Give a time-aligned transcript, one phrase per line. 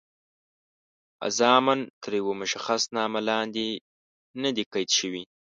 [1.25, 3.67] الزاماً تر یوه مشخص نامه لاندې
[4.41, 5.23] نه دي قید شوي.